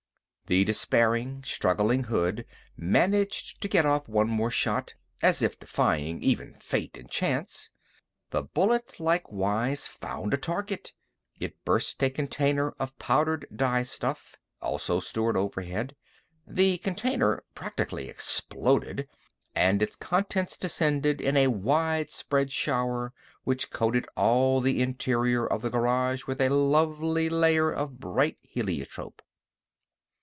[0.47, 6.55] The despairing, struggling hood managed to get off one more shot, as if defying even
[6.55, 7.69] fate and chance.
[8.31, 10.91] This bullet likewise found a target.
[11.39, 15.95] It burst a container of powdered dye stuff, also stored overhead.
[16.45, 19.07] The container practically exploded
[19.55, 23.13] and its contents descended in a widespread shower
[23.45, 29.21] which coated all the interior of the garage with a lovely layer of bright heliotrope.